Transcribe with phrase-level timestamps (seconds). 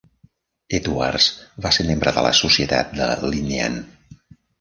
[0.77, 1.27] Edwards
[1.65, 3.77] va ser membre de la Societat de Linnean.